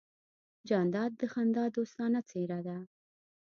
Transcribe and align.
جانداد 0.69 1.11
د 1.21 1.21
خندا 1.33 1.65
دوستانه 1.77 2.19
څېرہ 2.29 2.59
ده. 2.67 2.77